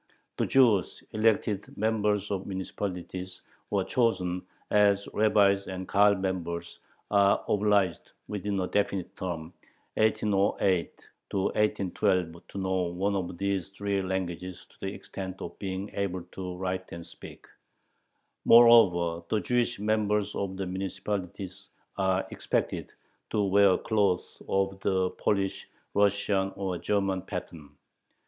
The 0.37 0.47
Jews 0.47 1.03
elected 1.11 1.77
members 1.77 2.31
of 2.31 2.47
municipalities 2.47 3.43
or 3.69 3.83
chosen 3.83 4.41
as 4.71 5.07
rabbis 5.13 5.67
and 5.67 5.87
Kahal 5.87 6.15
members 6.15 6.79
are 7.11 7.45
obliged, 7.47 8.11
within 8.27 8.59
a 8.61 8.67
definite 8.67 9.15
term 9.15 9.53
(1808 9.93 11.07
1812), 11.29 12.47
to 12.47 12.57
know 12.57 12.81
one 12.85 13.15
of 13.15 13.37
these 13.37 13.69
three 13.69 14.01
languages 14.01 14.65
to 14.71 14.79
the 14.79 14.91
extent 14.91 15.39
of 15.39 15.59
being 15.59 15.91
able 15.93 16.23
to 16.31 16.55
write 16.57 16.91
and 16.91 17.05
speak 17.05 17.43
it. 17.45 17.51
Moreover, 18.43 19.23
the 19.29 19.39
Jewish 19.39 19.77
members 19.79 20.33
of 20.33 20.57
the 20.57 20.65
municipalities 20.65 21.69
are 21.97 22.25
expected 22.31 22.91
to 23.29 23.43
wear 23.43 23.77
clothes 23.77 24.41
of 24.49 24.79
the 24.79 25.11
Polish, 25.11 25.67
Russian, 25.93 26.51
or 26.55 26.79
German 26.79 27.21
pattern. 27.21 27.77